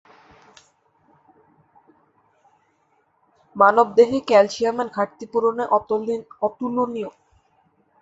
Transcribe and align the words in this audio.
মানব 3.55 3.87
দেহে 3.97 4.19
ক্যালসিয়ামের 4.27 4.87
ঘাটতি 4.89 5.25
পূরণে 5.31 5.63
অতুলনীয়। 6.41 7.09